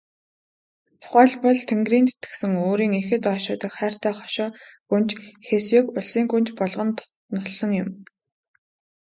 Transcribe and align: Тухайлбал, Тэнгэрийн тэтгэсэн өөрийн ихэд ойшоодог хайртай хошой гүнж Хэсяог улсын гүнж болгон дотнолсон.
Тухайлбал, 1.01 1.59
Тэнгэрийн 1.69 2.05
тэтгэсэн 2.23 2.51
өөрийн 2.65 2.93
ихэд 3.01 3.23
ойшоодог 3.33 3.73
хайртай 3.75 4.13
хошой 4.19 4.49
гүнж 4.89 5.09
Хэсяог 5.47 5.85
улсын 5.97 6.25
гүнж 6.31 6.47
болгон 6.59 6.89
дотнолсон. 6.97 7.71